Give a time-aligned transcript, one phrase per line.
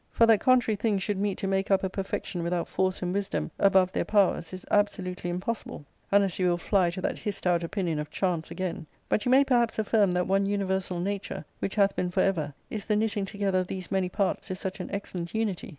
[0.09, 3.51] For that contrary things should meet to make up a perfection without force and wisdom
[3.59, 7.99] above their powers is absolutely impossible; unless you will fly to that hissed out opinion
[7.99, 8.87] of chance again.
[9.09, 12.85] But you may perhaps affirm that one universal nature, which hath been for ever, is
[12.85, 15.69] the knitting together of these many parts to such an excellent unity.